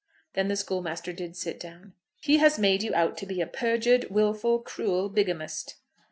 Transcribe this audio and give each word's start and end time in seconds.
Then 0.33 0.47
the 0.47 0.55
schoolmaster 0.55 1.13
did 1.13 1.35
sit 1.35 1.59
down. 1.59 1.93
"He 2.21 2.37
has 2.39 2.57
made 2.57 2.81
you 2.81 2.91
out 2.95 3.19
to 3.19 3.27
be 3.27 3.39
a 3.39 3.45
perjured, 3.45 4.09
wilful, 4.09 4.57
cruel 4.57 5.09
bigamist." 5.09 5.75